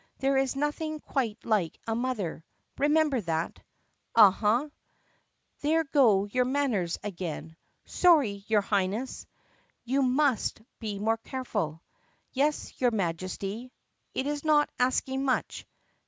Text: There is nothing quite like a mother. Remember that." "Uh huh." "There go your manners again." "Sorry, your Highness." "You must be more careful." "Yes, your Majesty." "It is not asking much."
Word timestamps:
There 0.17 0.35
is 0.35 0.55
nothing 0.55 0.99
quite 0.99 1.37
like 1.45 1.77
a 1.85 1.93
mother. 1.93 2.43
Remember 2.79 3.21
that." 3.21 3.59
"Uh 4.15 4.31
huh." 4.31 4.69
"There 5.61 5.83
go 5.83 6.25
your 6.25 6.45
manners 6.45 6.97
again." 7.03 7.55
"Sorry, 7.85 8.43
your 8.47 8.61
Highness." 8.61 9.27
"You 9.83 10.01
must 10.01 10.59
be 10.79 10.97
more 10.97 11.17
careful." 11.17 11.83
"Yes, 12.31 12.73
your 12.81 12.89
Majesty." 12.89 13.71
"It 14.15 14.25
is 14.25 14.43
not 14.43 14.71
asking 14.79 15.23
much." 15.23 15.67